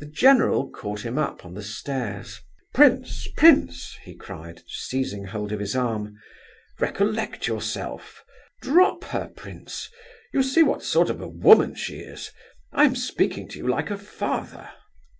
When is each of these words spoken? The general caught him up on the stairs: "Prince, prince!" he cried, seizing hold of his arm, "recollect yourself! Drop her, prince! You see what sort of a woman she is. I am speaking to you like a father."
The 0.00 0.06
general 0.06 0.68
caught 0.68 1.02
him 1.04 1.16
up 1.16 1.44
on 1.44 1.54
the 1.54 1.62
stairs: 1.62 2.40
"Prince, 2.74 3.28
prince!" 3.36 3.96
he 4.02 4.16
cried, 4.16 4.62
seizing 4.66 5.26
hold 5.26 5.52
of 5.52 5.60
his 5.60 5.76
arm, 5.76 6.16
"recollect 6.80 7.46
yourself! 7.46 8.24
Drop 8.60 9.04
her, 9.04 9.28
prince! 9.36 9.88
You 10.32 10.42
see 10.42 10.64
what 10.64 10.82
sort 10.82 11.08
of 11.08 11.20
a 11.20 11.28
woman 11.28 11.76
she 11.76 12.00
is. 12.00 12.32
I 12.72 12.82
am 12.82 12.96
speaking 12.96 13.46
to 13.50 13.58
you 13.60 13.68
like 13.68 13.92
a 13.92 13.96
father." 13.96 14.70